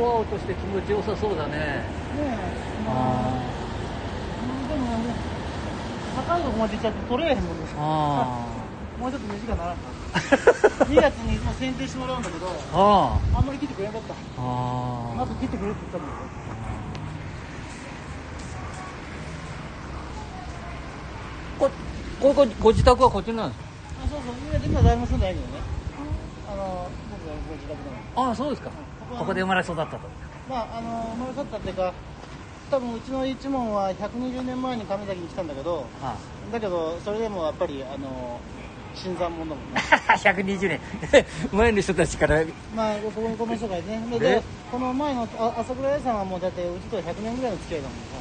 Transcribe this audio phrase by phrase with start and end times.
[0.00, 1.60] 々として気持ちよさそうだねね
[2.18, 2.36] え
[2.86, 3.42] まあ
[4.42, 5.14] うんでもね
[6.16, 8.46] 高いとこまで行っちゃって取れへんもんねあ
[8.98, 9.82] もうちょっと短くならんか
[10.84, 16.30] 2月にいつも剪定してもらうんだけどああんまり切ってくれなかったあああと切ってくれって言ったんだけ
[21.58, 21.70] こ
[22.20, 23.68] ここご自宅はこっちなんですか
[24.04, 25.60] あそうそう今今誰も住んでないけどね
[26.50, 27.78] あの僕がご自宅
[28.16, 28.74] なのああそうですかこ
[29.18, 29.98] ここで生まれ育ったと。
[30.48, 31.92] まああの生まれ育ったっていうか
[32.70, 36.16] 多分うちの一門は120年前に亀崎に来たんだけどあ
[36.52, 38.40] だけどそれでもやっぱりあの
[38.94, 39.56] 新参者だもんね。
[40.08, 40.80] あ120年。
[41.52, 42.42] 前の人たちから。
[42.74, 43.82] まあこここの人がね。
[43.82, 44.18] でえ？
[44.18, 48.20] でこの前のあ朝倉屋さんはもうだってうちとは100年ぐらいの付き合いだもんさ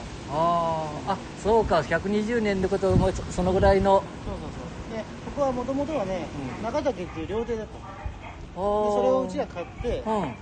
[1.08, 1.14] ああ。
[1.14, 1.80] あそうか。
[1.80, 3.96] 120年ってこともそそのぐらいの。
[3.96, 4.40] そうそう
[4.92, 4.98] そう。
[4.98, 6.28] でここはもともとはね、
[6.60, 6.64] うん。
[6.66, 7.80] 中竹っていう料亭だったで
[8.56, 10.34] そそれをうちが買ってうん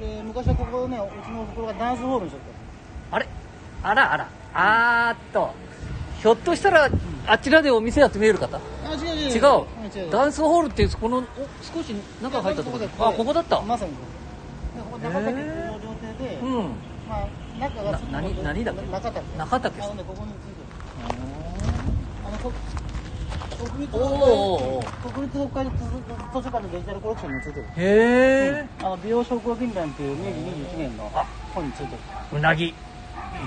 [0.00, 2.40] で昔はここねうちのところがダンスホールにしとっ
[3.12, 3.28] あれ？
[3.82, 4.28] あらあら。
[4.54, 5.50] あーっと。
[6.20, 6.88] ひょっとしたら
[7.26, 8.48] あちらでお店やって見える方？
[8.48, 8.60] た
[8.90, 9.30] あ違う違う。
[9.30, 9.40] 違う。
[9.94, 10.10] 違う。
[10.10, 11.22] ダンスホールってこのお
[11.62, 13.60] 少し中入ったところであここだった。
[13.62, 13.98] まさにこ
[14.92, 14.98] こ。
[14.98, 15.46] 中竹っていう
[15.82, 16.72] 料亭で、うん。
[17.08, 18.82] まあ中がな何何だっけ？
[18.86, 19.20] 中竹。
[19.36, 21.24] 中竹さんあのねここについてる。
[22.26, 22.52] あのこ
[23.60, 25.70] 国立国立北海道
[26.32, 30.30] 図書館のデジタルコレクションについてるへえあの美容商工銀団っていう明治
[30.76, 31.10] 21年の
[31.54, 31.98] 本についてる
[32.32, 32.68] うなぎ。
[32.68, 32.72] へ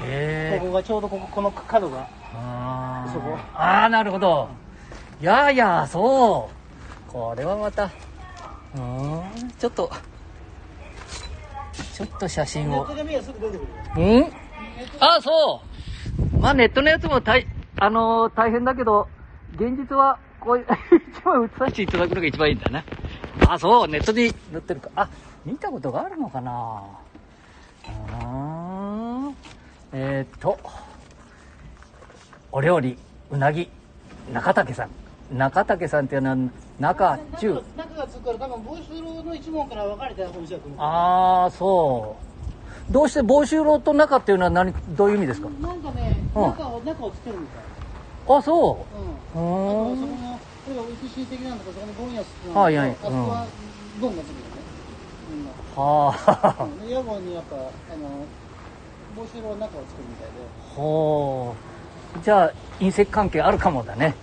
[0.06, 2.08] えここがちょうどこここの角が。
[2.36, 3.14] あー。
[3.14, 3.38] そこ。
[3.56, 4.50] あーなるほど。
[5.22, 6.50] いやいやそ
[7.09, 7.11] う。
[7.11, 7.86] これはまた。
[7.86, 9.52] うーん。
[9.58, 9.89] ちょっと。
[11.94, 12.84] ちょっと写真を。
[12.84, 12.88] う
[14.00, 14.23] ん？
[15.00, 15.61] あそ
[16.39, 16.41] う。
[16.41, 17.47] まあネットのやつも大,、
[17.78, 19.08] あのー大変だけど
[19.56, 20.66] 現実はこういう
[21.18, 22.84] 一枚写させていただくのが一番いいんだな。
[23.50, 24.90] あそうネットに載ってるか。
[24.96, 25.08] あ
[25.46, 26.82] 見たことがあるのかな。
[28.22, 29.34] あー
[29.94, 30.58] えー、っと
[32.52, 32.97] お料理
[33.31, 33.69] うなぎ
[34.31, 34.90] 中竹さん。
[35.38, 36.38] 中竹さんっていうのは
[36.80, 37.62] 中中。
[37.78, 40.80] 中がつくから多分帽子郎の一門から分かれたお店だと思う。
[40.80, 42.16] ああそ
[42.90, 42.92] う。
[42.92, 45.50] どうして房州楼と中っていうのは何どういう意味ですか？
[45.62, 46.44] なんかねうん。
[46.44, 47.63] 中を中をつけるみたい
[48.28, 48.85] あそ
[49.35, 49.38] う。
[49.38, 49.44] うん。
[49.44, 49.94] うーん。
[49.94, 50.84] あとそこの例えば
[51.29, 52.91] 的なそこのゴンヤスっていうのはいはい。
[52.91, 53.47] あそこは
[54.00, 54.41] ゴンがつくよね
[55.29, 55.51] みんな。
[55.75, 56.13] は
[56.59, 56.63] あ。
[56.63, 56.88] うん。
[56.88, 58.25] で屋号にやっぱあの
[59.16, 60.33] 帽子郎は中を作るみたいで。
[60.75, 61.56] ほ
[62.16, 62.23] う。
[62.23, 64.16] じゃあ隕石関係あるかもだね。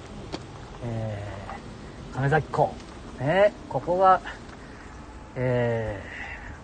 [0.84, 2.74] えー、亀崎港。
[3.20, 3.52] ね。
[3.68, 4.20] ここが
[5.36, 6.02] え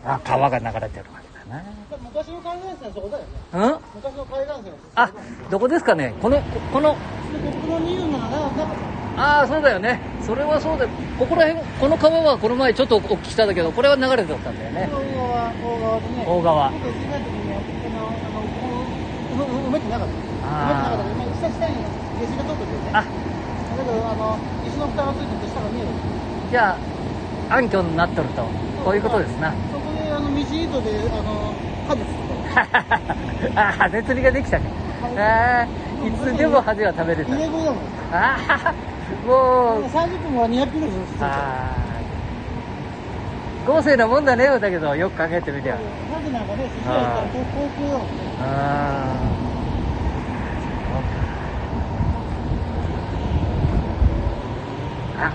[0.05, 1.05] ー、あ川が流れてる
[1.55, 3.29] わけだ昔の海岸線はそこだよね。
[3.53, 3.81] なうん？
[3.95, 5.11] 昔の海岸線あ
[5.51, 6.15] どこですかね？
[6.21, 6.97] このここので
[7.39, 8.67] ここの27がな中
[9.17, 10.01] ああそうだよね。
[10.21, 10.91] それはそうだよ。
[11.19, 14.91] ここら辺この川はこの前ちょっとお聞きしたんだけどこれは流れてたんだよね。
[16.27, 17.29] 大川埋めてなかっ
[19.31, 20.15] た埋めてなかった
[21.07, 21.75] 今下下に
[22.21, 23.07] 下水が通ってるよねあだ
[23.77, 25.89] けどあの石の蓋がついてて下が見える
[26.51, 26.77] じゃ
[27.51, 28.43] あ暗渠になっとると
[28.85, 29.53] こういうことですな
[30.17, 31.53] あの道糸であの
[31.87, 32.17] ハゼ作
[33.51, 34.65] ったあハゼ釣りができたね。
[35.15, 37.31] あーいつでもハゼは食べれた。
[37.31, 37.83] 入れ食いだもん
[38.13, 38.75] ああ
[39.27, 39.85] もう。
[39.85, 43.67] 30分は200キロであー。
[43.67, 44.97] 豪勢なもんだねだけど。
[44.97, 45.77] よく考えてみりゃ。
[45.77, 45.81] ハ
[46.25, 49.21] ゼなんかね寿司屋行ったら高級だもんねあ
[55.19, 55.33] あ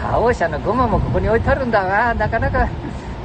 [0.00, 2.68] 花王社のゴマもここに置いてあるんだななかなか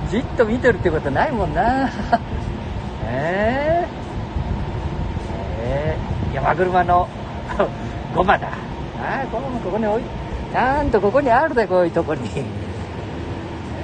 [0.09, 1.90] じっと見てるってことないもんな。
[3.09, 7.07] えー、えー、山車の
[8.16, 8.47] ゴマだ。
[8.47, 10.03] ああゴマもここに置い
[10.51, 12.23] ちゃんとここにあるでこういうとこに。
[12.23, 12.41] ね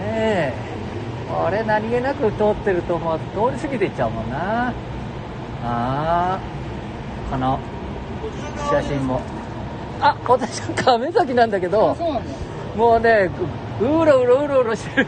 [0.04, 0.54] え
[1.30, 3.20] これ何気なく通ってるともう。
[3.34, 4.68] 通り過ぎていっちゃうもんな。
[4.68, 4.74] あ
[5.66, 6.40] あ
[7.32, 7.60] この
[8.70, 9.22] 写真も。
[10.00, 11.96] あ私は亀崎なんだけど。
[12.78, 13.30] もうね
[13.82, 15.08] ううろうろうろうろしてる。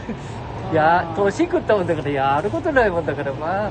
[0.74, 3.70] や年食ったもんだからやることないもんだからまあ。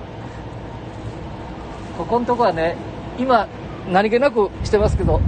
[1.97, 2.75] ここのとこはね
[3.17, 3.47] 今
[3.91, 5.21] 何気なくしてますけど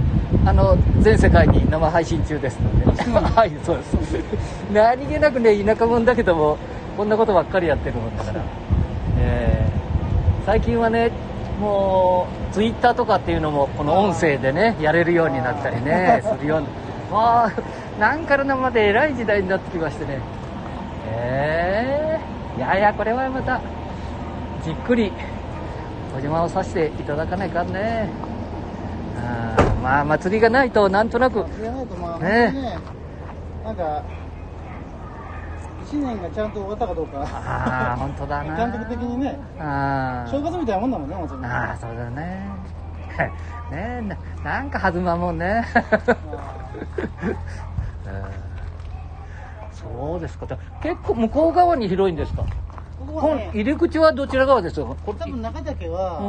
[0.44, 3.02] あの全世界に生配信中ですので。
[3.10, 4.18] はいそうです。
[4.72, 6.58] 何気なくね田舎者だけども
[6.96, 8.40] こんなことばっかりやってるもんだから、
[9.20, 9.78] えー
[10.48, 11.10] 最近はね
[11.60, 16.66] もうツイッターとかっていうのもこの音声でねやれるようになったりねするように。
[17.12, 17.52] まあ
[18.00, 20.20] なんからなまで偉い時代になってきましてね
[21.10, 23.60] えー、いやいやこれはまた
[24.64, 25.12] じっくり
[26.08, 28.08] お邪魔をさせていただかないかんね。
[29.16, 31.44] あーまあ祭りがないとなんとなく。
[31.56, 32.78] 知らないとまあ、ね。
[33.64, 34.02] なんか
[35.86, 37.20] 1年がちゃんと終わったかどうか。
[37.22, 38.56] ああ本当だな。
[38.56, 40.30] 感覚的にねあー。
[40.30, 41.46] 正月みたいなもんだもんねお祭り。
[41.46, 42.42] ああそうだね。
[43.70, 45.64] ねえななんか弾まんもんね。
[48.06, 48.10] う
[48.44, 48.47] ん
[49.98, 50.46] そうですか？
[50.80, 52.44] 結構向こう側に広いんですか？
[52.98, 54.94] このこね入り口はどちら側ですか？
[55.04, 56.22] こ多分中岳うは、ん。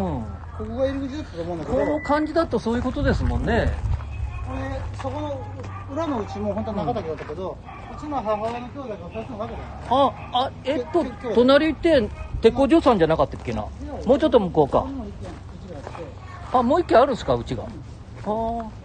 [0.57, 3.71] ここが入り口だったと思うんだけどこの感じだとそういうことですもんね。
[4.47, 5.31] これそこの
[5.93, 7.57] 裏のうちも本当は中岳だったけど、
[7.95, 11.05] うちの母親の兄弟が2つのわけだよああえっと
[11.35, 12.09] 隣って
[12.41, 13.67] 鉄工所さんじゃなかったっけな？
[14.05, 14.87] もうちょっと向こうか。
[16.51, 17.35] あもう一軒あるんですか？
[17.35, 17.63] うちが。
[17.63, 18.78] あここに一軒あ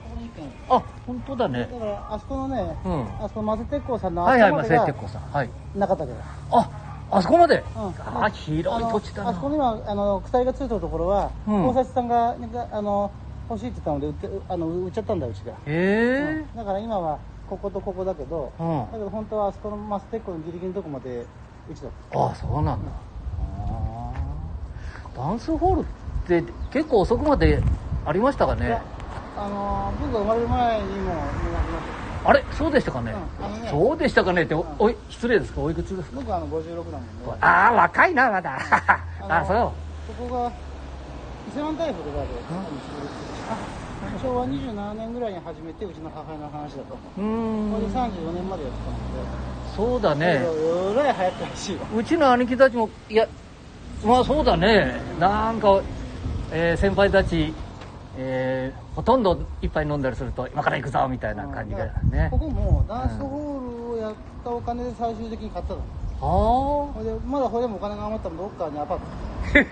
[0.69, 1.69] あ本当だね。
[1.73, 3.03] だからあそこのね、うん。
[3.25, 5.23] あそこ松鉄工さんのああそこまでが聖鉄工さん。
[5.33, 5.51] はい。
[5.77, 6.19] 中岳だ
[6.53, 6.71] あ
[7.11, 8.23] あそこまで、うん。
[8.23, 9.31] あ広い土地だな。
[9.31, 11.63] あそこにはあの鎖がついてるところは、うん。
[11.67, 12.37] 工察さんが
[12.73, 13.11] あの
[13.51, 16.57] 欲しいって言ったので売ってあの売っちゃったんだうちが、へえうん。
[16.57, 17.19] だから今は
[17.51, 18.67] こことここだけど、うん。
[18.91, 21.27] だけど本当はあそこのマステッコのギリギリのとこまで
[21.71, 22.19] うちだった。
[22.19, 22.91] ああそうなんだ、
[23.69, 25.17] あー。
[25.17, 25.85] ダンスホールっ
[26.27, 27.63] て結構遅くまで
[28.07, 28.81] ありましたかね？
[29.37, 31.13] あの僕が生まれる前にも
[32.25, 32.43] あれ？
[32.53, 33.69] そうでしたかね,、うんね。
[33.71, 34.43] そうでしたかね？
[34.43, 34.67] っておうん。
[34.79, 35.61] おい失礼ですか？
[35.61, 36.17] おいくつですか？
[36.17, 36.93] 僕はあの56なもんで
[37.41, 38.59] ああ若いなまだ。
[39.21, 39.57] の あそう。
[39.57, 40.51] ここが
[41.53, 42.29] 伊勢湾台風でがで
[44.23, 46.97] 昭和27年ぐらいに始めてうちの母親の話だと。
[47.19, 49.75] うーこれでん34年までやってたので。
[49.77, 50.41] そうだね。
[50.45, 52.71] えらい流行ったらしいようちの兄貴た。
[52.71, 53.27] ちもいや
[54.05, 55.81] まあそうだねなんか、
[56.53, 57.53] えー先輩たち、
[58.19, 62.29] えーほとんど一杯飲んだりすると今から行くぞみたいな感じがね。
[62.31, 64.15] ここもダンスホールをやっ
[64.45, 65.81] たお金で最終的に買ったの。
[66.21, 69.05] あほいでまだこれでもお金が余ったのどっかにアパート。
[69.55, 69.67] だけ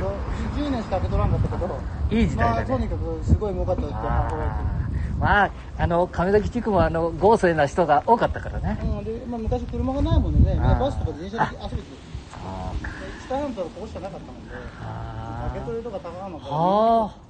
[0.00, 0.10] ど
[0.56, 1.74] 10年しか開けとらんかったけど。
[1.74, 2.66] あいい時代だね。
[2.68, 8.78] まあとにかくすごい儲かったって母親言ってあーまああの亀崎地区もあの豪勢な人が多かったからね。
[8.82, 11.96] うんでまあ、昔車がないもんでね、あーバスとか電車で遊びに来て
[12.32, 12.90] そうか
[13.26, 14.54] 北半島はここしかなかったもんで。
[14.80, 17.21] あ竹取とか高浜ーからはあ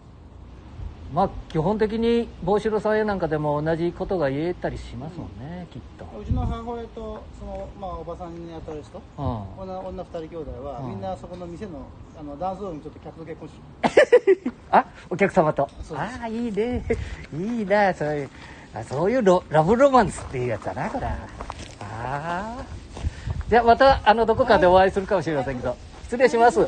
[1.13, 6.07] まあ基本的に帽子さんやなんかでも同じことが言えたりしますもんね、きっと。
[6.19, 9.63] うちの母親とその、まあ、おばさんに当たる人うん。
[9.63, 10.89] 女女二人兄弟は、うん。
[10.91, 11.87] みんなそこの店の
[12.19, 13.53] あのダンスホールにちょっと客と結婚し。
[14.71, 15.69] あお客様と。
[15.95, 16.83] ああいいね。
[17.35, 18.31] いいなそういう
[18.75, 21.07] あそういうロラブロマンスっていうやつだなこれ。
[21.07, 21.17] あ
[21.81, 22.57] あ
[23.51, 26.67] じゃあまたあのどこかでお会いするかもしれませんけど、失礼します。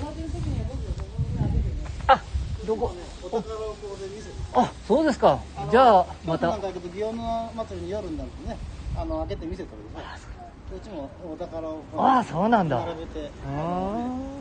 [2.06, 2.20] あ
[2.66, 2.94] どこ？
[3.34, 5.40] お宝をここで見せてあそうですか。
[5.70, 6.48] じゃあまた。
[6.48, 8.56] なんか行くと祇園の祭りに夜になるとね。
[8.96, 12.78] あの開けて見せたりでうちもお宝をああそうなんだ。
[12.78, 13.30] 並べて。
[13.46, 14.34] うん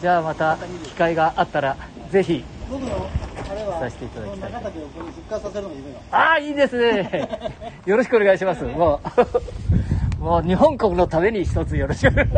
[0.00, 1.76] じゃあまた機会があったら
[2.10, 2.44] ぜひ。
[2.70, 3.08] 僕の
[3.50, 4.52] あれはさせていただきたい。
[6.12, 7.28] ああいいですね。
[7.84, 8.64] よろしくお願いします。
[8.64, 9.00] も
[10.20, 10.22] う。
[10.22, 12.28] もう日本国のために一つよろしく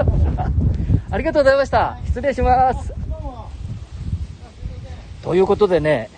[1.11, 1.99] ありがとうございました。
[2.07, 2.93] 失礼します。
[5.23, 6.11] ということでね、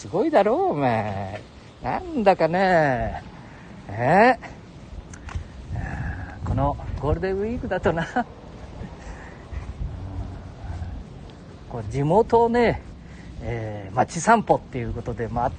[0.00, 1.42] すごいだろう、お前。
[1.82, 3.22] なんだかね、
[3.86, 4.38] え？
[5.74, 8.06] ーこのゴールデンウィークだとな、
[11.68, 12.80] こう地元をね、
[13.42, 15.52] えー街散歩っていうことで、まあ、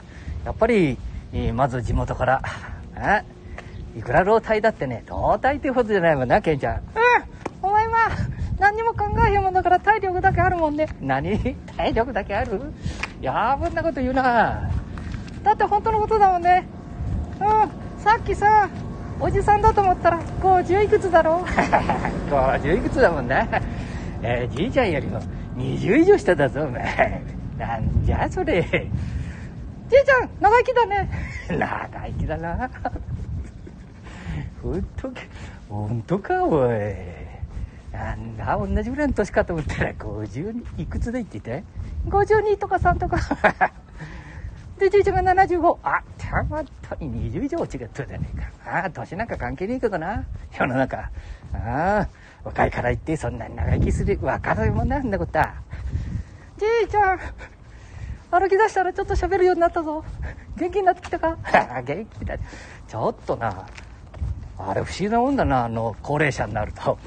[0.44, 0.98] やっぱり、
[1.34, 2.42] えーまず地元から、
[2.96, 3.24] え？
[4.00, 6.75] いくら老体だってね、老体っていうことじゃないもんな、ケンちゃん。
[6.77, 6.82] うん、
[7.62, 8.10] お前は
[8.58, 10.88] 何にも考えへんもんだから体力だけあるもんね。
[11.00, 11.38] 何？
[11.77, 12.60] 体力だけある？
[13.22, 14.70] やー、ぶんなこと言うな。
[15.44, 16.66] だって本当のことだもんね。
[17.40, 18.70] うん、さっきさ、
[19.20, 21.46] おじさんだと思ったら50いくつだろ
[22.30, 23.48] ?50 いくつだもんな。
[24.24, 25.20] えーじいちゃんよりも
[25.58, 27.22] 20以上下だぞ、お前。
[27.58, 28.62] なんじゃそれ。
[28.63, 31.10] じいちゃん、長生きだね。
[31.50, 32.70] 長生きだな。
[34.62, 35.16] ほんとか、
[35.70, 37.21] ほんとか、おい。
[37.91, 41.63] なんだ、同じぐらいの年かと思ったら、50いくつで言ってて
[42.07, 43.17] ?52 とか3とか。
[44.79, 45.77] で、じいちゃんが75。
[45.83, 48.83] あ、たまたに20以上違ったじゃねえか。
[48.86, 50.24] あ、年なんか関係ねえけどな。
[50.57, 50.98] 世の中。
[50.98, 51.10] あ
[51.53, 52.07] あ、
[52.43, 54.17] 若いから言ってそんなに長生きする。
[54.21, 55.53] わかるもんなんだことは。
[56.57, 57.19] じいちゃん、
[58.31, 60.03] 歩き出したらちょっと喋るようになったぞ。
[60.55, 61.38] 元気になってきたか？
[61.83, 62.38] 元気だ。
[62.88, 63.65] ちょっとな、
[64.57, 66.98] あれ不思議なもんだな、あの、高齢者になると。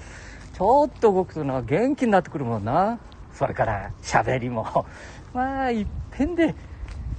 [0.55, 3.01] ちょっと動くとな、元気になってくるもんな。
[3.33, 4.87] それから、喋りも。
[5.35, 6.55] まあ、いっぺんで、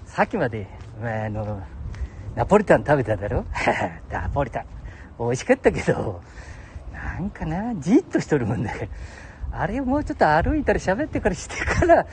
[0.05, 0.67] さっきまで、
[1.01, 1.61] まあ、あの、
[2.33, 3.43] ナポリタン食べただろ？
[4.09, 4.65] ナポリタン。
[5.19, 6.21] 美味しかったけど、
[6.93, 8.91] なんかな、じっとしとるもんだけど、
[9.51, 12.05] あれをもうちょっと歩いたり喋ってからしてから、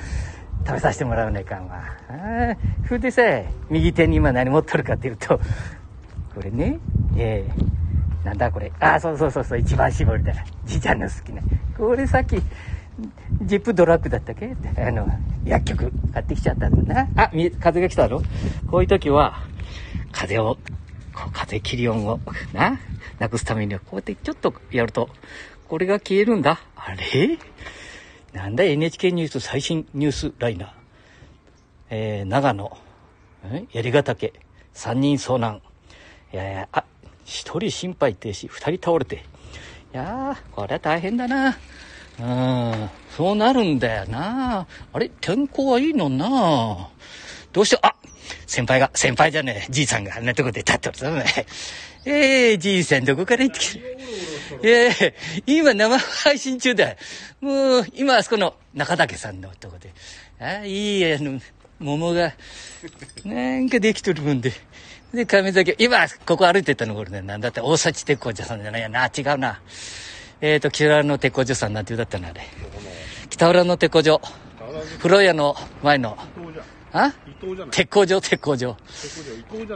[0.67, 1.85] 食べさせてもらわないかんわ。
[2.83, 3.23] ふでさ、
[3.71, 5.39] 右手に今何持っとるかっていうと、
[6.35, 6.81] これね、
[7.17, 7.73] えー
[8.25, 8.73] なんだこれ。
[8.79, 10.33] あ、そうそうそうそう、一番搾りだ。
[10.65, 11.43] じいちゃんの好きな。
[11.77, 12.41] これさっき、
[13.43, 14.55] ジップドラッグだったっけ？
[14.77, 15.09] あの、
[15.45, 17.09] 薬局買ってきちゃったんだな。
[17.17, 18.23] あ、み風が来たろ
[18.71, 19.43] こういう時は、
[20.13, 20.59] 風を、
[21.15, 22.21] こう風切り音を、
[22.53, 22.79] な、
[23.19, 25.09] なくすためには、こうやってちょっとやると、
[25.69, 26.61] これが消えるんだ。
[26.77, 27.39] あれ？
[28.33, 30.71] なんだ？NHK ニュース最新ニュースライナー。
[31.91, 32.79] えー、長野、
[33.45, 33.65] え？
[33.73, 34.33] 槍ヶ岳、
[34.73, 35.61] 三人遭難。
[36.33, 36.85] いやいや、あ、
[37.33, 39.17] 一人心肺停止、二人倒れて。
[39.17, 39.19] い
[39.93, 41.57] やー、これは大変だな。
[42.21, 44.67] うん、そうなるんだよな。
[44.93, 46.91] あれ天候はいいのな。
[47.53, 47.95] どうしよう、あ
[48.47, 51.25] 先輩が、先輩じゃねえ、じいさんがあんなとこで立ってるぞ、ね。
[52.05, 53.97] ええー、じいさんどこから行ってきて
[54.65, 56.97] ええー、今生配信中だ。
[57.41, 59.91] もう、今あそこの中岳さんのとこで。
[60.39, 61.41] ああいい、あの、
[61.79, 62.35] 桃が、
[63.25, 64.53] なんかできとるもんで。
[65.13, 69.61] で、亀崎、今、ここ歩いてたのこれね、なんだって、大崎鉄工所さんじゃないやな、違うな。
[70.41, 72.43] えっ、ー、と、北浦の鉄工所さんなんて言うだったな、あれ。
[73.29, 74.21] 北浦の鉄工所。
[74.99, 76.17] 風呂屋の前の。
[76.93, 77.13] あ？
[77.71, 78.77] 鉄工所、鉄工所。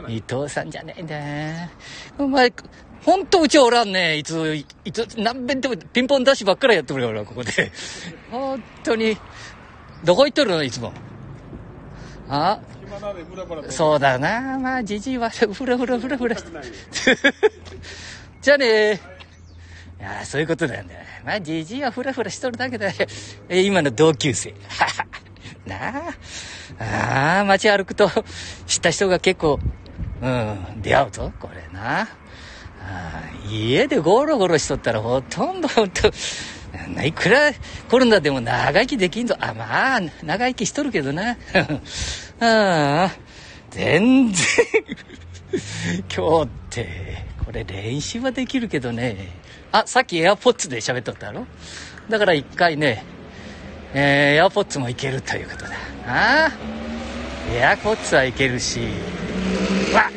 [0.07, 1.15] 伊藤さんじゃねえんだ
[2.17, 2.51] お前、
[3.03, 7.71] ほんとうちおらんねいつ、いつ、何遍でもピンポンダッシュばっかりやってくるから、ここで。
[8.31, 9.17] 本当に。
[10.03, 10.91] どこ行っとるのいつも？
[12.29, 12.59] あ？
[13.69, 14.59] そうだな。
[14.59, 16.35] まあ、じじいは、ふらふらふらふら。
[18.41, 19.01] じゃあね
[19.99, 20.93] いやそういうことなんだ。
[21.25, 22.91] まあ、じじいはふらふらしとるだけだ。
[23.49, 24.53] え、今の同級生。
[25.65, 26.13] な
[26.79, 27.39] あ。
[27.39, 28.09] あ、街歩くと、
[28.67, 29.59] 知った人が結構、
[30.21, 32.07] うん、出会うぞ、これな。
[32.79, 36.09] あ家でゴロゴロしとったらほとんど、ほんと、
[37.03, 37.51] いくら
[37.89, 39.35] コロナでも長生きできんぞ。
[39.39, 41.37] あ、まあ、長生きしとるけどな。
[42.39, 43.15] ああ、
[43.71, 44.45] 全然
[46.15, 46.87] 今日って、
[47.43, 49.29] これ練習はできるけどね。
[49.71, 51.47] あ、さっきエアポッツで喋っとったろ？
[52.09, 53.03] だから一回ね、
[53.93, 55.71] えー、エアポッツもいけるということだ。
[56.05, 56.51] ああ、
[57.53, 58.81] エアポッツはいけるし、
[59.93, 60.11] わ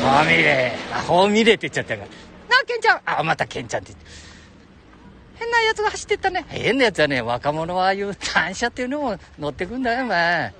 [0.00, 2.08] フォーミレあ、フォーミレって言っちゃったから。
[2.08, 2.14] な
[2.62, 3.92] あ、ケンちゃんあ、またケンちゃんって。
[5.36, 6.44] 変なやつが走ってったね。
[6.48, 10.52] 変なやつはね、若者はああいう単車っていうのも乗ってくんだよ、お前。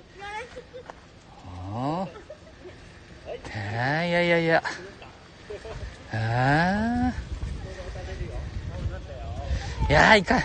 [1.73, 4.05] ああ。
[4.05, 4.63] いやいやいや。
[6.13, 7.13] ああ。
[9.89, 10.43] いやいかん。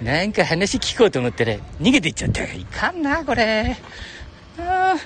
[0.04, 2.42] なんか話聞こうと思ったら逃げていっちゃった。
[2.44, 3.76] いかんな、これ。
[4.58, 4.98] ああ。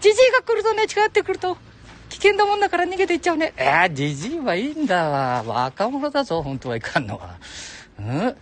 [0.00, 1.56] じじいが来るとね、近寄ってくると。
[2.10, 3.52] 危険だもんだから逃げていっちゃうね。
[3.58, 5.42] いや、じじいはいいんだわ。
[5.46, 7.36] 若者だぞ、本当はいかんのは。
[7.98, 8.36] うん？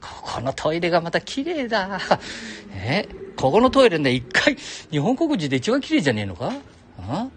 [0.00, 2.00] ここのトイレがまた綺麗だ。
[2.74, 4.56] えここのトイレね、一回、
[4.90, 6.52] 日本国人で一番綺麗じゃねえのか？
[7.08, 7.28] あ？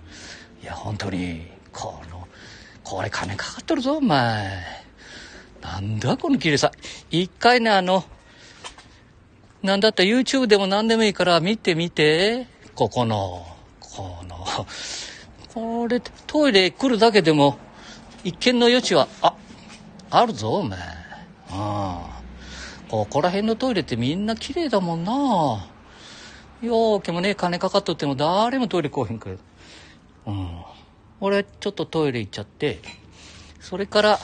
[0.61, 2.27] いや、本当に、この、
[2.83, 4.63] これ金かかっとるぞ、お前。
[5.61, 6.71] なんだこの綺麗さ。
[7.09, 8.03] 一回ね、あの、
[9.63, 12.47] なんだった YouTube でも何でもいいから見てみて。
[12.75, 13.45] ここの、
[13.79, 14.45] この、
[15.53, 17.57] これ、トイレ来るだけでも、
[18.23, 19.33] 一見の余地は、あ、
[20.11, 20.77] あるぞ、お前。
[20.79, 20.85] あ
[21.49, 22.14] あ。
[22.95, 25.67] ここら辺のトイレってみんな綺麗だもんな。
[26.61, 29.37] ようけもね、金かかっとっても誰もトイレ来おへんくれ。
[30.27, 30.61] うん。
[31.19, 32.79] 俺、ちょっとトイレ行っちゃって、
[33.59, 34.19] それから、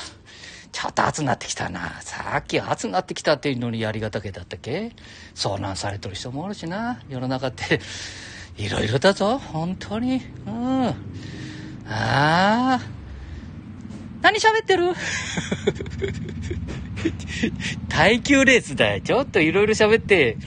[0.72, 2.02] ちょっと暑くなってきたな。
[2.02, 4.94] さっき暑くなってきたっていうのにやりがたけだったっけ？
[5.36, 7.02] 遭難されとる人もおるしな。
[7.10, 7.82] 世の中って、
[8.56, 9.38] いろいろだぞ。
[9.38, 10.22] 本当に。
[10.48, 10.86] うん。
[10.88, 10.94] あ
[11.88, 12.80] あ。
[14.22, 14.94] 何喋ってる？
[17.90, 19.02] 耐久レースだよ。
[19.02, 20.38] ちょっといろいろ喋って、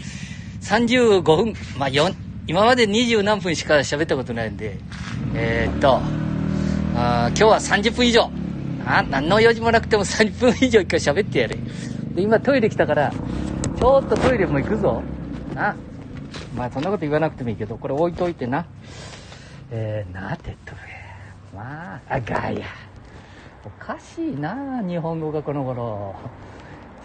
[0.61, 2.13] 35分、まあ、今
[2.65, 4.79] まで20何分しか喋ったことないんで、
[5.35, 6.01] えー、っと、
[6.97, 8.31] あ今日は30分以上。
[8.87, 11.57] あ何の用事もなくても30分以上一回喋ってやれ。
[12.15, 13.13] で、今トイレ来たから、
[13.79, 15.03] ちょっとトイレも行くぞ。
[15.55, 15.75] な。
[16.55, 18.67] まあそんなこと言わなくてもいいけど、これ置いといてな。
[19.71, 20.79] えー、なてっとる
[21.55, 22.67] まあ、あ、ガヤ。
[23.65, 26.15] おかしいな日本語がこの頃。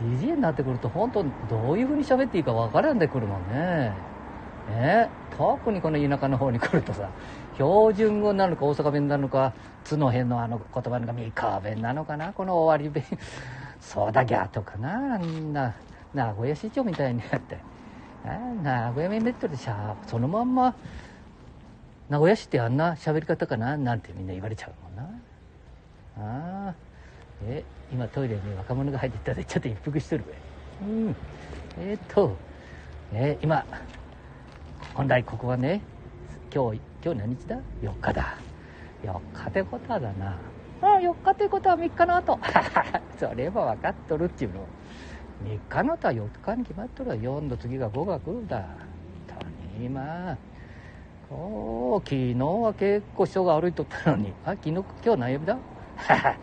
[0.02, 3.92] DJ になってくると本当どういう風に喋っていいかわからんでくるもんね。
[4.70, 7.10] ね特にこの田舎の方に来るとさ、
[7.56, 13.04] 標準語なのか大阪弁なのか、津の辺のあの言葉なのか三河弁なのかな、この終わり弁。
[13.82, 15.76] そうだぎゃとかな、な、
[16.14, 17.58] 名古屋市長みたいになって。
[18.64, 20.76] 名古屋弁弁当でしゃそのまんま、
[22.10, 25.19] 名古屋市ってあんな喋り方かななんてみんな言われちゃうもんな。
[26.18, 26.76] ああ、
[27.46, 30.24] え、今トイレに若者が入ってったでちょっと一服しとる
[30.82, 30.88] べ。
[30.88, 31.16] うん。
[31.80, 32.36] えー、っと、
[33.14, 33.66] え今、
[34.94, 35.82] 本来ここはね、
[36.54, 38.38] 今日、今日何日だ ?4 日だ。
[39.04, 40.38] 4日ってことはだな。
[40.82, 42.40] あ4日ということは3日の後
[43.20, 44.66] それは分かっとるっていうの
[45.44, 48.66] 3日の後は4日に決まっとるわ4の次が5が来るんだ本
[49.28, 50.38] 当に今
[51.30, 54.86] こう昨日は結構人が歩いとったのにあ昨日今
[55.16, 55.58] 日何曜日だ？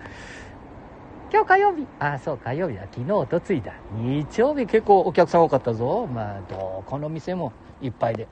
[1.33, 1.87] 今日火曜日。
[1.99, 2.83] あそう火曜日だ。
[2.83, 6.07] 昨日おとついだ日曜日結構お客さん多かったぞ。
[6.07, 8.29] まあどこの店もいっぱいで。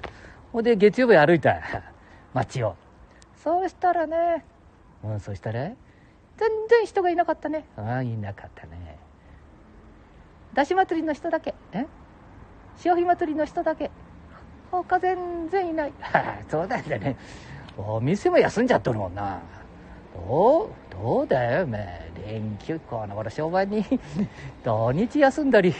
[0.52, 1.56] ほんで月曜日歩いた。
[2.32, 2.76] 街を。
[3.36, 4.44] そうしたらね。
[5.02, 5.60] うんそしたら？
[6.36, 7.64] 全然人がいなかったね。
[7.76, 8.98] ああいなかったね。
[10.52, 11.54] だし祭りの人だけ。
[11.72, 11.86] え？
[12.76, 13.90] 潮干祭りの人だけ。
[14.70, 15.92] 他全然いない。
[16.48, 17.16] そうだよね。
[17.76, 19.40] お店も休んじゃっとるもんな
[20.14, 23.84] どうどうだよお前連休この頃商売に。
[24.64, 25.74] 土日休んだり。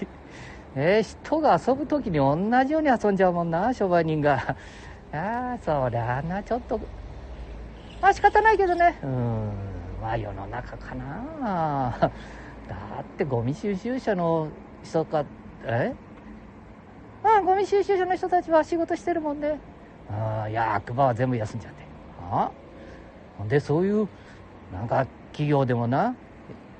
[0.77, 4.57] えー、人が遊ぶ時に同じように遊んじゃうもんな商売人が。
[5.13, 6.81] ああそりゃなちょっと。
[8.03, 8.99] まあ仕方ないけどね。
[9.03, 9.53] うん
[10.03, 11.97] まあ世の中かな。
[12.01, 12.11] だ
[13.01, 14.49] ってゴミ収集車の
[14.83, 15.25] 人か
[15.65, 15.95] え？
[17.23, 19.59] まあゴミ収集車の人たちは仕事してるもんね。
[20.11, 21.85] ああ役場は全部休んじゃって。
[22.33, 22.64] ああ？
[23.39, 24.09] ほんでそういう
[24.73, 26.15] なんか企業でもな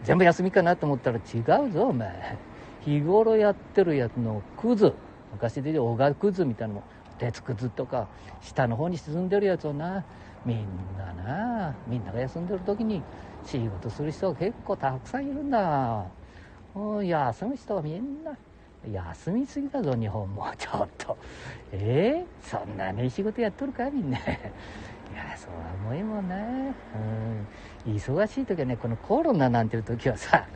[0.03, 2.37] 全部休みかなと思ったら違うぞお前。
[2.85, 4.93] 日頃やってるやつのクズ。
[5.33, 6.87] 昔で言う小川クズみたいなのも
[7.19, 8.07] 鉄くずとか
[8.43, 10.05] 下の方に沈んでるやつをな。
[10.45, 10.67] みん
[10.99, 13.03] ななみんなが休んでる時に
[13.47, 16.05] 仕事する人が結構たくさんいるんだ。
[17.03, 18.37] 休む人はみんな
[18.93, 20.47] 休みすぎだぞ日本も。
[20.59, 21.17] ちょっと。
[21.73, 24.19] えー、そんなに仕事やっとるかみんな。
[25.13, 26.75] いやそうは思いもんね
[27.87, 27.95] うん。
[27.95, 30.47] 忙しい時はねこのコロナなんていう時はさ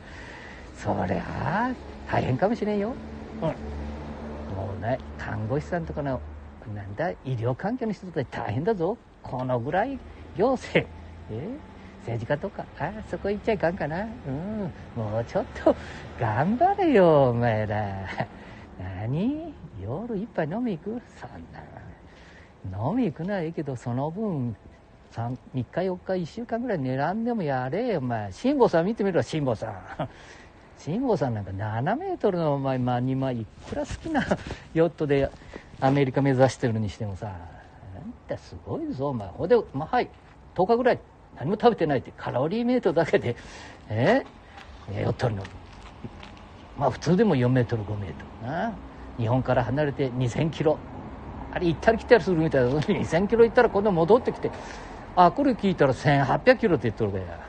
[0.75, 1.71] そりゃあ
[2.11, 2.93] 大変かもしれんよ。
[3.41, 3.47] うん。
[4.55, 6.19] もうね看護師さんとかの
[6.73, 8.97] なんだ医療関係の人たち大変だぞ。
[9.21, 9.99] このぐらい
[10.37, 10.89] 行政
[11.31, 11.49] え？
[11.99, 14.03] 政治家とかあそこ行っちゃいかんかな。
[14.03, 14.71] うん。
[14.95, 15.75] もうちょっと
[16.19, 18.07] 頑張れよお前ら。
[19.01, 19.53] 何？
[19.81, 21.01] 夜一杯飲み行く？
[21.19, 21.59] そんな
[22.65, 24.55] 飲み行くのはいいけどその分
[25.11, 28.31] 3, 3日4日1週間ぐらい狙んでもやれよお前。
[28.31, 29.73] 辛坊さん見てみろ辛坊さん。
[30.77, 34.23] 辛坊さんなんか7メートルのお前、まあ、2枚いくら好きな
[34.73, 35.29] ヨットで
[35.81, 37.35] アメリカ目指してるにしてもさなん
[38.27, 39.27] てすごいぞお前。
[39.29, 40.09] ほでまあはい。
[40.55, 40.99] 10日ぐらい。
[41.37, 43.35] 何も食べてないってカロリーメイトだけで。
[43.89, 44.23] え？
[44.91, 45.49] ー、ヨットに乗る
[46.77, 48.73] まあ普通でも4メートル5メートルな。
[49.17, 50.77] 日本から離れて2000キロ。
[51.51, 54.51] あれ行ったり来たりするみたいな2000キロ行ったら今度戻ってきて
[55.15, 57.39] あこれ聞いたら1800キロって言っとるから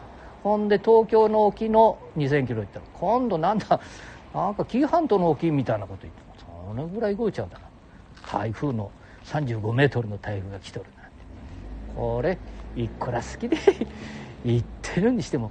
[0.42, 3.80] ほんで東京の沖の2000キロ行ったら今度なんだ
[4.34, 7.64] なんか紀伊半島の沖みたいなこと言ってそれぐらい動いちゃうんだな。
[8.30, 8.90] 台風の
[9.24, 11.10] 35メートルの台風が来とるなんて。
[11.96, 12.38] これ
[12.76, 13.56] いくら好きで
[14.46, 15.50] 言ってるにしても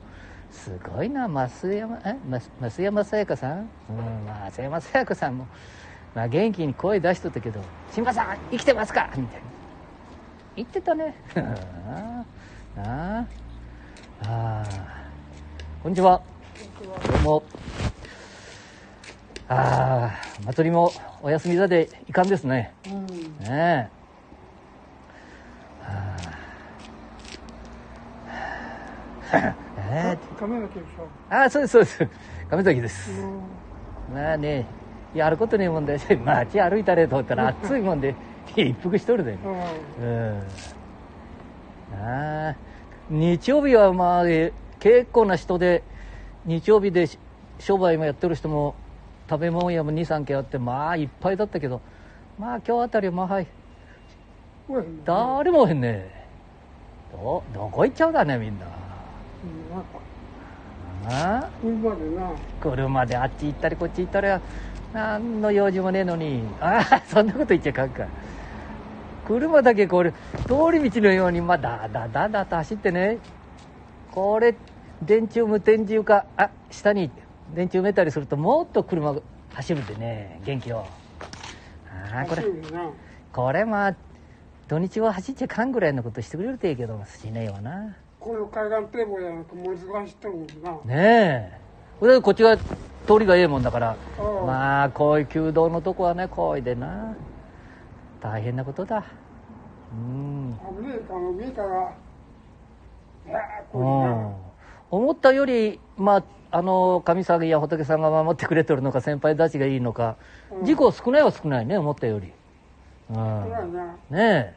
[0.49, 2.15] すごいな増山え
[2.62, 3.59] 増山さやかさん？
[3.59, 3.67] うん
[4.51, 5.47] 増山さやかさんも、
[6.15, 9.45] まあ、元気に声出しとったけど「新馬さん生きてますか?」みたいな
[10.55, 11.15] 言ってたね。
[11.37, 12.23] あ
[12.77, 13.25] あ
[14.25, 14.63] あ
[15.83, 16.21] こんにちは。
[17.07, 17.43] どうも。
[19.47, 20.91] ああ祭りも
[21.21, 23.19] お休みだでいかんですね、うん、ね
[23.49, 23.89] え。
[29.91, 31.07] えー、亀崎でしょ。
[31.29, 32.07] ああそうですそうです。
[32.49, 33.11] 亀崎です、
[34.13, 34.65] まあね
[35.13, 38.15] やることねえもんで 街歩いたれと思ったら暑いもんで
[38.55, 39.37] 一服しとるで、
[40.01, 40.43] うん、
[41.99, 42.55] ああ。
[43.09, 44.23] 日曜日はまあ
[44.79, 45.83] 結構な人で
[46.45, 47.07] 日曜日で
[47.59, 48.75] 商売もやってる人も
[49.27, 51.81] 食べ物屋も23軒あってまあいっぱいだったけど
[52.37, 53.47] まあ今日あたりはまあはい。
[55.03, 56.19] 誰もへんね。
[57.11, 58.67] どどこ行っちゃうだねみんな。
[61.07, 62.31] あ車でな。
[62.61, 64.27] 車であっち行ったりこっち行ったり
[64.93, 66.43] 何の用事もねえのに。
[66.60, 68.08] ああそんなこと言っちゃいかんか。
[69.28, 70.12] 車だけこれ
[70.47, 73.19] 通り道のようにまあだだだだと走ってね。
[74.12, 74.56] これ
[75.04, 77.12] 電柱無電柱かあ下に
[77.54, 79.15] 電柱埋めたりするともっと車
[79.54, 80.86] 走るんでね元気を。
[82.13, 82.43] ああこれ。
[83.32, 83.95] これまあ
[84.67, 87.95] 土日は走っちゃかんぐらいのことしてくれるといいけどしねえわな。
[88.19, 90.47] この海岸堤防やなんかもう忙しいとるもん
[90.88, 90.95] な。
[90.95, 91.60] ね
[92.02, 92.21] え。
[92.21, 92.58] こっちが
[93.09, 93.97] 通りがええもんだから。
[94.45, 97.15] まあこういう旧道のとこはねこいでな。
[98.21, 99.03] 大変なことだ。
[99.91, 100.59] うん。
[104.91, 110.15] 思ったよりまああの神様や仏さんが守ってくれてるのか先輩たちがいいのか、
[110.51, 112.31] うん、事故少ないは少ないね思ったより、
[113.09, 113.43] うん、
[114.11, 114.55] ねえ。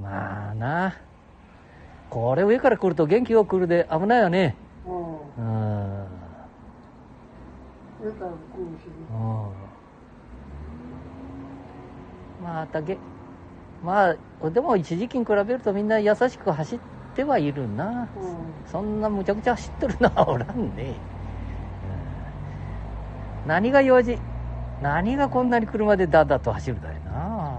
[0.00, 0.96] まあな。
[2.08, 4.56] これ上から来ると元気よく来るで危ないよね。
[5.38, 5.94] うん。
[5.94, 5.99] うん。
[12.42, 12.96] またげ、
[13.84, 16.78] まあ、でも一時期に比べるとみんな優しく走っ
[17.14, 18.08] てはいるな。
[18.16, 18.36] うん
[18.66, 20.94] そんなむちゃくちゃ走ってるのは おらんね。
[23.44, 24.18] うん何が用事
[24.80, 27.58] 何がこんなに車でダーダーと走るだよな。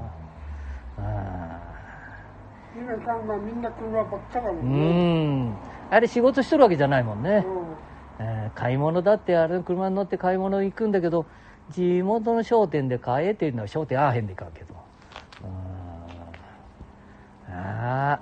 [4.61, 5.53] うん。
[5.89, 7.29] あれ仕事しとるわけじゃないもんね。
[7.45, 7.60] うんえー
[8.51, 11.25] 買い物だってあれ車に乗って買い物行くんだけど
[11.69, 14.75] 地元の商店で買えっていうのは商店ああへんでいかんけど。
[17.53, 18.19] あ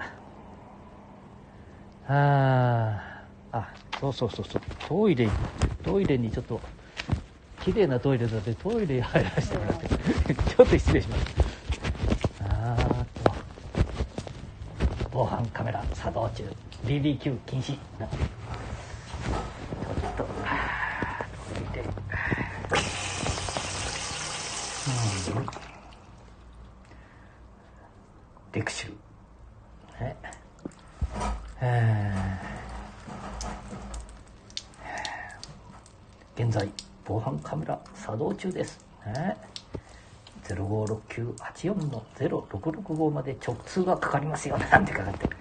[2.08, 2.18] ああ
[3.52, 4.62] ああそうそうそうそう。
[4.88, 5.30] トイレ
[5.84, 6.60] トイレにちょっと
[7.62, 9.88] 綺麗なトイレだってトイレ入らせてもらって。
[9.90, 11.26] ちょっと失礼します。
[12.42, 13.34] あーっと。
[15.12, 16.46] 防犯カメラ作動中。
[16.86, 18.16] BBQ 禁止なちょ
[20.08, 21.84] っと、あートイレ。
[21.84, 21.86] う
[25.42, 25.46] ん。
[28.54, 28.92] デクシュ。
[30.02, 30.16] ね。
[31.62, 32.40] えー
[36.42, 36.72] 現在、
[37.04, 38.80] 防犯カメラ作動中です。
[39.06, 39.36] ね。
[40.48, 45.38] 056984の0665まで直通がかかりますよなんてかかってる。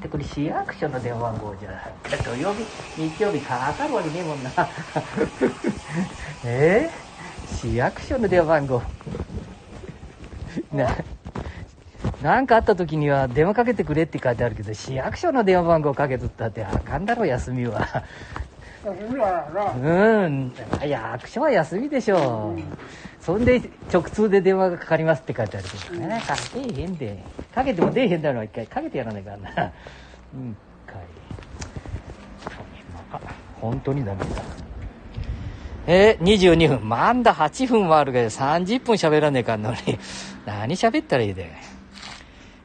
[0.00, 1.92] で、これ市役所の電話番号じゃ、
[2.24, 2.64] 土曜日、
[2.96, 4.50] 日曜日かかるわけねえもんな。
[6.44, 6.90] え？
[7.46, 8.82] ー、市役所の電話番号。
[10.72, 10.96] な、
[12.22, 18.04] なんかあった時には電話かけてくれって書いてあるけど、市役所の電話番号かけとったってあかんだろ、休みは。
[18.96, 19.50] 休みは
[19.82, 20.52] なうん、
[20.86, 22.60] 役所は休みでしょう。
[23.22, 23.60] そんで、
[23.92, 26.22] 直通で電話がかかりますって書いてあるけどね。
[26.26, 27.22] かけへんで。
[27.54, 28.66] かけても出えへんだろ、一回。
[28.66, 29.46] かけてやらないからな。
[30.34, 30.96] うん、かい。
[33.12, 33.20] あ、
[33.60, 34.26] 本当にダメだ。
[35.86, 36.88] えー、22分。
[36.88, 39.76] まだ8分はあるけど、30分喋らねえかんのに。
[40.46, 41.50] 何喋ったらいいで。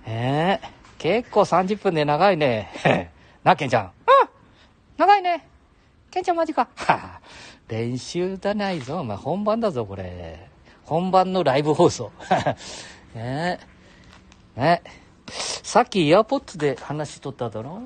[0.05, 3.12] えー、結構30分で長いね。
[3.43, 3.83] な、ケンちゃん。
[3.83, 3.91] うん
[4.97, 5.52] 長いね。
[6.13, 6.67] ケンちゃんマジか。
[6.76, 7.21] はあ、
[7.67, 8.99] 練習だないぞ。
[8.99, 10.47] お前本番だぞ、これ。
[10.84, 12.12] 本番のライブ放送。
[13.15, 13.60] ね
[14.56, 14.62] え。
[14.62, 14.84] ね
[15.26, 17.82] さっきイヤーポッツで話しとっただろ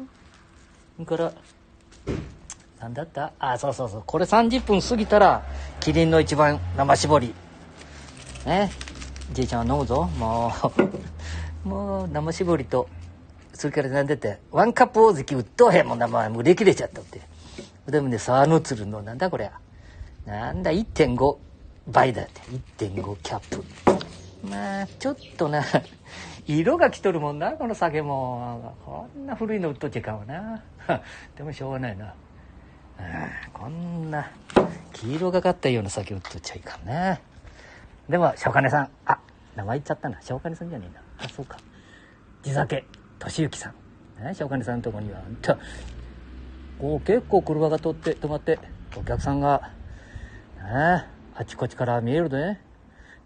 [0.98, 1.32] それから、
[2.82, 3.32] なんだった？
[3.40, 4.04] あ、そうそうそう。
[4.06, 5.46] これ30分過ぎたら、
[5.80, 7.34] キリンの一番生搾り。
[8.46, 8.70] ね
[9.32, 10.04] じいちゃんは飲むぞ。
[10.20, 10.52] も
[11.64, 12.90] う、 もう生搾りと、
[13.54, 17.22] それからなんだって、ワンカップ大関売っとうへんもんな、まあ、もう売り切れちゃったって。
[17.88, 19.50] でもね、サーノツルの、なんだこれ。
[20.26, 21.38] なんだ、1.5
[21.88, 22.42] 倍だって。
[22.78, 23.64] 1.5キャップ。
[24.50, 25.64] まあ、ちょっとな、
[26.46, 28.76] 色が来とるもんな、この酒も。
[28.86, 30.64] こんな古いの売っとっちゃいかんわな。
[31.38, 32.14] でもしょうがないな。
[33.54, 34.32] こんな、
[34.94, 37.20] 黄色がかったような酒売っとっちゃいかんな。
[38.10, 38.90] でも、しょうかねさん。
[39.06, 39.20] あ、
[39.56, 40.22] 名前言っちゃったな。
[40.22, 41.26] しょうかねさんじゃねえな。
[41.26, 41.58] あ、そうか。
[42.44, 42.84] 地酒、
[43.18, 43.72] としゆきさ
[44.20, 44.24] ん。
[44.24, 45.58] ね、しょうかねさんのとこには、ほんと
[46.80, 48.60] こう結構車が通って止まって
[48.96, 49.72] お客さんが、
[50.64, 52.62] ね、あちこちから見えるね。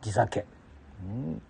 [0.02, 0.46] 地酒、
[1.04, 1.42] うん、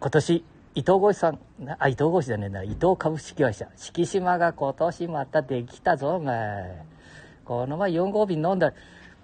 [0.00, 1.38] 今年伊藤合さん
[1.78, 3.68] あ伊藤合じゃねえな伊藤株式会社。
[3.76, 6.84] 敷島が今年またできたぞお前。
[7.44, 8.72] この前4号便飲んだ。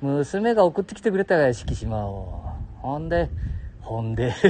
[0.01, 2.43] 娘が送ってきてくれたよ敷島を。
[2.81, 3.31] ほんで
[3.81, 4.35] ほんで。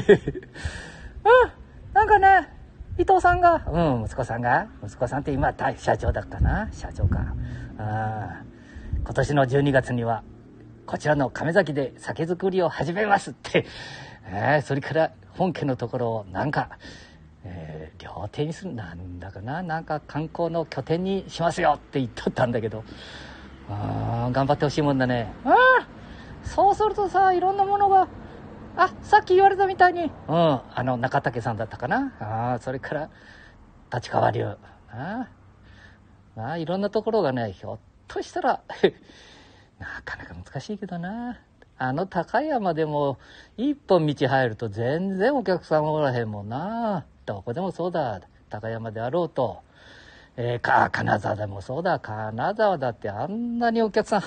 [1.25, 1.53] うん
[1.93, 2.62] なんかね
[2.99, 7.35] 伊藤さんが、うん、息子さんが、息子さんって今、大社長だったな、社長か。
[7.79, 8.43] あ
[9.05, 10.23] 今年の12月には、
[10.87, 13.65] こちらの亀崎で酒造りを始めますって、
[14.27, 16.69] えーそれから本家のところをなんか、
[17.45, 22.85] えー料亭にする、なんだかな、なんか観光の拠点にしますよって言っとったんだけど、
[23.71, 25.33] あ頑張ってほしいもんだね。
[25.45, 25.87] ああ
[26.45, 28.07] そうするとさ、いろんなものが、
[28.77, 32.15] あ、さっき言われたみたいに、うん、あの、中竹さんだったかな。
[32.21, 33.11] ああ、それから、
[33.95, 34.47] 立川流。
[34.47, 34.59] あ
[34.91, 35.29] あ、
[36.35, 38.61] まあ、いろんなところがね、ひょっとしたら、
[39.79, 41.39] なかなか難しいけどな。
[41.79, 43.19] あの高山でも、
[43.57, 47.05] 一本道入ると全然お客さんおらへんもんな。
[47.27, 48.21] どこでもそうだ。
[48.49, 49.63] 高山であろうと。
[50.37, 51.99] えーか、金沢でもそうだ。
[51.99, 54.23] 金沢だってあんなにお客さん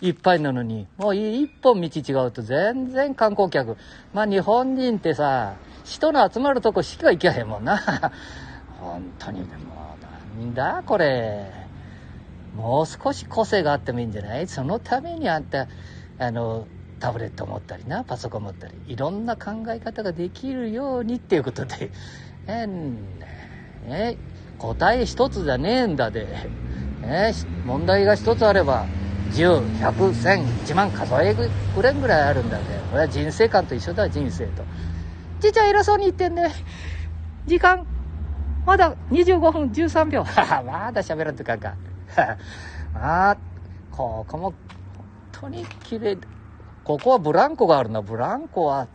[0.00, 3.76] いっぱいなのに、もう一本道違うと全然観光客。
[4.12, 5.54] まあ日本人ってさ、
[5.84, 7.78] 人の集まるとこしか行けへんもんな。
[8.80, 9.96] 本当に、でも、
[10.38, 11.50] なんだこれ。
[12.56, 14.46] もう少し個性があってもいいんじゃない？
[14.46, 15.66] そのためにあんた、
[16.18, 16.66] あの、
[17.00, 21.90] タブレット持ったりな、パソコン持ったり、いろんな考え方ができるようにっていうことで、
[22.46, 22.96] えん
[23.88, 24.16] え
[24.58, 26.26] 答え一つじゃねえんだで。
[27.02, 27.32] ね、
[27.66, 28.86] 問題が一つあれば、
[29.34, 32.64] 10100101万数えくれんぐらいあるんだで。
[32.90, 34.62] これは人生観と一緒だ、人生と。
[35.40, 36.52] ちいちゃん偉そうに言ってんね。
[37.46, 37.84] 時間、
[38.64, 40.24] まだ25分13秒。
[40.64, 41.74] まだ喋らんとかんか。
[42.94, 43.36] あ あ、
[43.90, 44.54] ここも、本
[45.32, 46.16] 当に綺麗。
[46.84, 48.02] ここはブランコがあるな。
[48.02, 48.86] ブランコは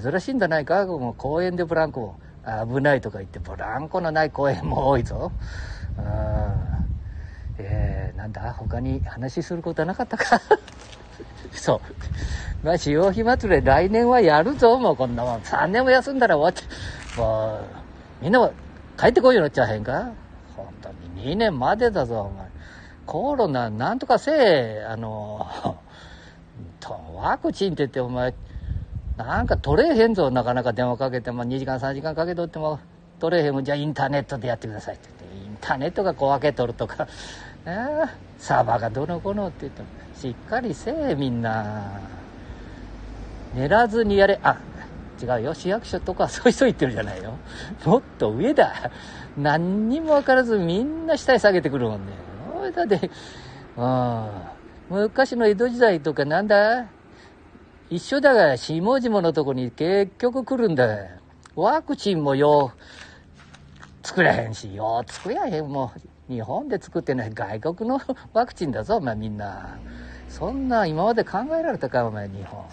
[0.00, 5.32] 珍しいんじゃないかもう公園でブランコ危ないとか言って、ブランコのない公園も多いぞ。
[5.98, 6.04] うん。
[8.22, 10.40] なんだ他に話することはなかったか
[11.50, 11.80] そ
[12.62, 12.64] う。
[12.64, 15.40] まあ、潮干祭り来年はやるぞ、もうこんなもん。
[15.40, 16.64] 3年も休んだら終わっ
[17.14, 17.20] て。
[17.20, 17.58] も
[18.20, 18.52] う、みんなも
[18.96, 20.12] 帰ってこいよなっちゃへんか
[20.56, 22.46] 本当に2年までだぞ、お前。
[23.06, 25.44] コロナなんとかせえ、あの、
[27.16, 28.34] ワクチンって言ってお前、
[29.16, 32.78] なんか取れへんぞ、なかなか電話かけても、2時間3時間かけとっても、
[33.18, 37.08] 取れへんもん、じゃあインターネットでやってくださいって言って、インターネットが小分け取るとか、
[37.66, 37.76] え
[38.38, 42.00] サーバがどのこのって言っても、しっかりせえ、みんな。
[43.54, 44.58] 寝らずにやれ、あ、
[45.22, 47.34] 違うよ、市役所とかそういう人言ってるじゃないよ。
[47.84, 48.90] もっと上だ。
[49.36, 52.12] 何にも分からずみんな下へ下げてくるもんね。
[52.74, 53.10] だって、
[53.76, 54.30] うん。
[54.90, 56.86] 昔の江戸時代とかなんだ？
[57.90, 60.86] 一緒だが、下々のとこに結局来るんだ。
[61.54, 66.00] ワクチンもよう作れへんし、よう作やへんもう。
[66.32, 68.00] 日本で作ってない外国の
[68.32, 69.76] ワクチンだぞ、お前みんな。
[70.28, 72.64] そんな今まで考えられたか、お前日本。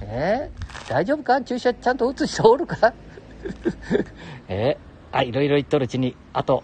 [0.00, 1.40] えー、大丈夫か？
[1.42, 2.92] 注射ちゃんと打つ人おるか？
[4.48, 6.62] えー、あ、いろいろ言っとるうちに、あと、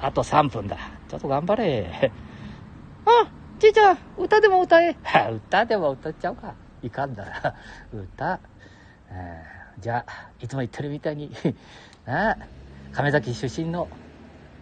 [0.00, 0.76] あと3分だ。
[1.08, 2.10] ちょっと頑張れ。
[3.06, 4.96] あ、ちいちゃん、歌でも歌え。
[5.30, 6.54] 歌でも歌っちゃうか。
[6.82, 7.54] いかんだら
[7.94, 8.38] 歌、
[9.10, 11.32] えー、じゃあいつも言ってるみたいに
[12.04, 12.36] なあ
[12.92, 13.88] 亀崎出身の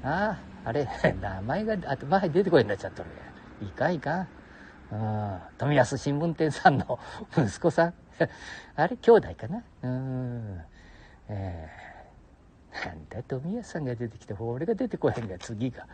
[0.04, 0.88] あああれ
[1.20, 3.10] 名前が頭に出てこいになっちゃっとる
[3.62, 4.26] いかいか。
[4.90, 5.38] うん。
[5.58, 6.98] 富安新聞店さんの
[7.36, 7.94] 息子さん。
[8.76, 9.62] あれ兄弟かな？
[9.82, 10.60] うん。
[11.28, 15.86] えー、なんだ富安さんが出てきて俺が出てこへんが次が。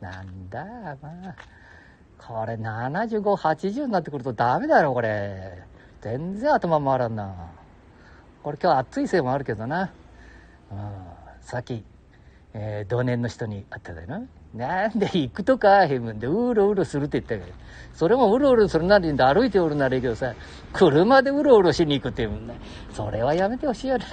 [0.00, 0.64] なんだ
[1.00, 1.34] まあ。
[2.18, 5.62] これ75、80になってくるとダメだろ、これ。
[6.02, 7.34] 全然頭回らんな。
[8.42, 9.90] これ今日暑いせいもあるけどな。
[10.70, 10.78] うん。
[11.40, 11.82] さっき、
[12.52, 14.22] えー、同年の人に会っただな。
[14.54, 17.56] なんで行くとかへんもんで、うろうろするって言ったけど。
[17.94, 20.34] それもうろうろするなりんで歩いておるならいいけどさ、
[20.72, 22.54] 車でうろうろしに行くって言うもんね。
[22.92, 24.06] それはやめてほしいよな。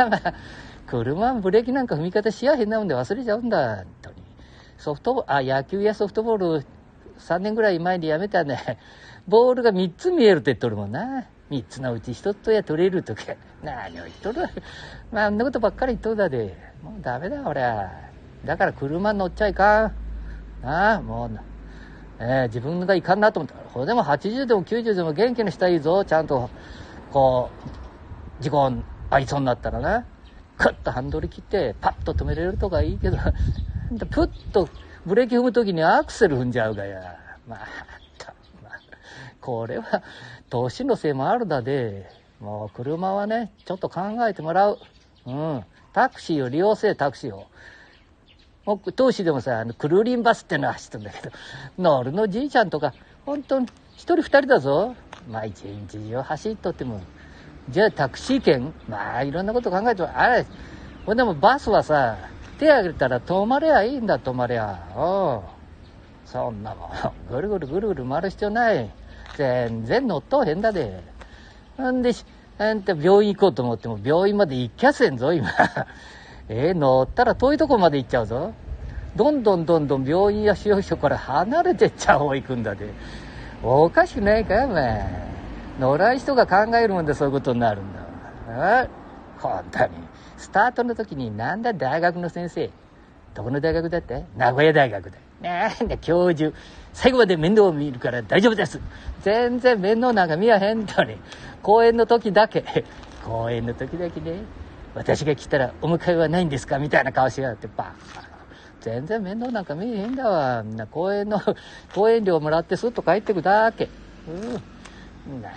[0.85, 3.77] 車ブレーキなんか踏み方しやへんなもんで忘れちゃうんだ。
[3.77, 4.15] 本当に。
[4.77, 6.65] ソフトあ、野球やソフトボール
[7.19, 8.77] 3年ぐらい前にやめたね。
[9.27, 11.25] ボールが3つ見えるって言っとるもんな。
[11.49, 13.23] 3つのうち1つや取れるとか。
[13.63, 14.41] 何を言っとる
[15.11, 16.55] まあ、あんなことばっかり言っとるだで。
[16.83, 18.06] もうダメだ、俺は。
[18.45, 19.93] だから車乗っちゃいかん。
[20.61, 21.39] なあ、もう、
[22.19, 26.03] えー、自分がいかんなと思ったら、これでも80でも90でも元気にしたらいいぞ。
[26.05, 26.49] ちゃんと、
[27.11, 27.49] こ
[28.39, 28.71] う、事故
[29.09, 30.05] ありそうになったらな。
[30.57, 33.17] クッとハンドル切って、パッと止めれるとかいいけど、
[34.09, 34.69] プッと
[35.05, 37.17] ブレーキ踏むときにアクセル踏んじゃうがや。
[37.47, 37.59] まあ、
[38.63, 38.79] まあ、
[39.39, 40.03] これは、
[40.49, 44.79] 年のせいもあるだで、もう車はね、ちょっと考えてもらう。
[45.25, 45.63] うん。
[45.93, 47.47] タクシーを利用せえ、タクシーを。
[48.67, 51.31] もう、当時でもさ、あの、クルーリンバスってのは走ってんだけど、
[51.79, 52.93] 乗るのじいちゃんとか、
[53.25, 54.93] 本当に、一人二人だぞ。
[55.31, 56.99] まあ、一日中走っとっても。
[57.69, 60.45] じゃあ、タクシー券まあ、いろんなこと考えても、あれ、
[61.05, 62.17] ほんでもバスはさ、
[62.59, 64.77] 手挙げたら止まれゃいいんだ、止まれゃ。
[64.97, 65.41] う。
[66.25, 66.89] そんなもん、
[67.31, 68.89] ぐるぐるぐるぐる回る必要ない。
[69.37, 71.01] 全然乗っとへんだで。
[71.77, 72.25] なんでし、
[72.57, 75.47] あんた病院行こうと思っても病院まで行きゃせんぞ、今。
[76.49, 78.53] えー、乗ったら遠いとこまで行っちゃうぞ。
[79.15, 82.93] どんどんどんどん病院や使用所から離れてっちゃう方行くんだで。
[83.63, 85.27] おかしくないか、お前。
[85.79, 88.81] 乗らん人が考えるもんでそういうことになるんだ。
[88.81, 88.87] あ
[89.39, 89.91] 本当に。
[90.37, 92.69] スタートの時になんだ大学の先生。
[93.33, 94.23] どこの大学だって？
[94.35, 95.17] 名古屋大学だ。
[95.41, 96.55] なんだ教授。
[96.93, 98.79] 最後まで面倒を見るから大丈夫です。
[99.21, 101.17] 全然面倒なんか見やへんとね。
[101.61, 102.85] 公演の時だけ。
[103.23, 104.39] 公演の時だけね。
[104.97, 106.79] 私が来たらお迎えはないんですか？
[106.79, 108.27] みたいな顔しやがってバー
[108.81, 110.63] 全然面倒なんか見えへんだわ。
[110.63, 111.41] みんな公演の、
[111.93, 113.89] 公演料もらってスッと帰ってくだけ。
[114.27, 114.53] うん。
[115.33, 115.49] なんだ。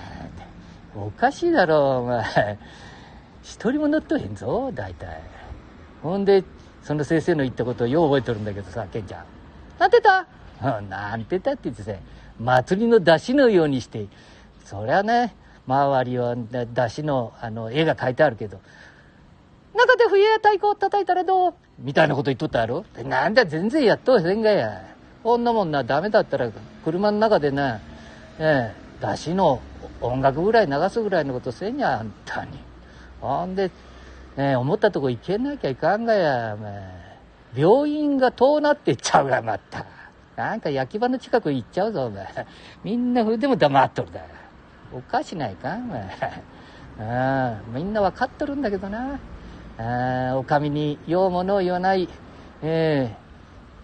[0.97, 2.59] おかしいだろ、お前。
[3.43, 5.21] 一人も乗っとへんぞ、大体。
[6.03, 6.43] ほんで、
[6.83, 9.25] その先生の言ったことをよう覚えとるんだけどさ、ケンちゃん。
[9.79, 10.27] なんてた？
[10.89, 11.93] なんてたって言ってさ、
[12.39, 14.07] 祭りの出汁のようにして、
[14.65, 15.35] そりゃね、
[15.69, 18.61] 周りは出汁のあの絵が描いてあるけど、
[19.75, 21.55] 中で笛や太鼓を叩いたらどう？
[21.79, 22.85] みたいなこと言っとったやろ？
[23.05, 24.83] なんだ全然やっとせんがや。
[25.23, 26.51] こんなもんな、ダメだったら、
[26.83, 27.79] 車の中でな、
[28.39, 29.61] ええ、出しの
[30.01, 32.53] 音楽ぐらい流すぐらいのことせんや、あんたに。
[33.21, 33.71] ほんで、
[34.39, 37.01] ええ、思ったとこ行けなきゃいかんがや、お前。
[37.55, 39.85] 病院が遠なってっちゃうが、また。
[40.37, 42.47] なんか焼き場の近く行っちゃうぞ、お前。
[42.83, 44.23] みんなでも黙っとるだ。
[44.91, 46.11] おかしないか、お前。
[46.99, 49.21] あ、みんなわかっとるんだけどな。
[49.81, 52.07] ああ、お上に用ものを言わない、
[52.63, 53.17] ええ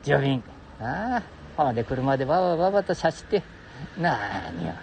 [0.05, 0.43] 住民。
[0.79, 1.23] ああ、
[1.57, 3.43] ほんで車でババババと車して、
[3.99, 4.77] なーにや。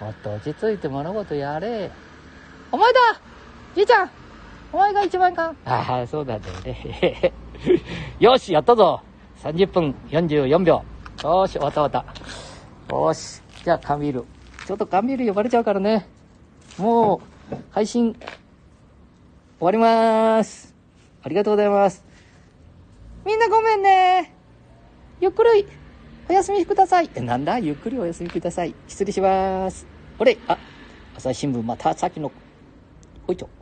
[0.00, 1.90] もっと落ち着いて物事やれ。
[2.72, 2.98] お前だ
[3.76, 4.10] じいちゃん
[4.72, 7.32] お前が一番かああ、そうだね。
[8.18, 9.00] よし、やったぞ
[9.42, 10.82] !30 分44秒。
[11.22, 12.04] よし、終わった終わっ
[12.88, 12.94] た。
[12.94, 14.24] よし、じゃあ缶ビール。
[14.66, 16.08] ちょっと缶ビール呼ばれちゃうからね。
[16.78, 17.20] も
[17.52, 18.16] う、配信、
[19.60, 20.72] 終わりまーす。
[21.20, 22.04] ありがとうございます。
[23.26, 24.32] みんなごめんね。
[25.20, 25.66] ゆっくり
[26.28, 27.10] お休みください。
[27.12, 27.58] え、なんだ？
[27.58, 28.76] ゆっくりお休みください。
[28.86, 29.84] 失礼します。
[30.16, 30.60] ほれ、あ、
[31.16, 32.30] 朝日新聞またさっきの、
[33.26, 33.57] ほいと。